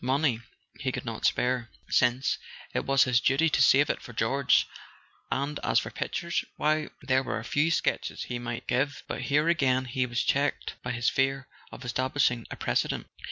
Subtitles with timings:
[0.03, 0.41] Money
[0.79, 2.39] he could not spare, since
[2.73, 4.65] it was his duty to save it for George;
[5.31, 9.85] and as for pictures—why, there were a few sketches he might give, but here again
[9.85, 13.05] he was checked by his fear of establishing a precedent.